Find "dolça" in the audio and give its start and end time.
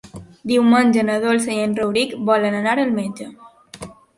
1.27-1.53